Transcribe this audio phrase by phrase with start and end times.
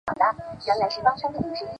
[0.07, 0.35] 绍治三
[1.31, 1.69] 年的喜欢。